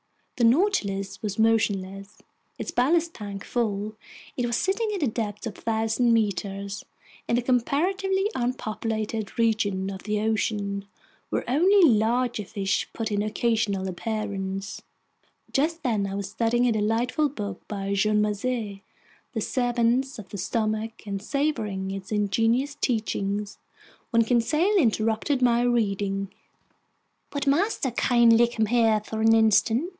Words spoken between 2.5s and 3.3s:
Its ballast